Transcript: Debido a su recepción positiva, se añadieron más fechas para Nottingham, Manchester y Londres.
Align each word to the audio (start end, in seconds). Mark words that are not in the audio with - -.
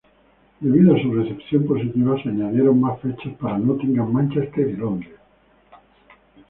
Debido 0.61 0.95
a 0.95 0.99
su 0.99 1.13
recepción 1.13 1.67
positiva, 1.67 2.15
se 2.23 2.29
añadieron 2.29 2.81
más 2.81 2.99
fechas 3.01 3.35
para 3.39 3.59
Nottingham, 3.59 4.11
Manchester 4.11 4.67
y 4.67 4.73
Londres. 4.75 5.13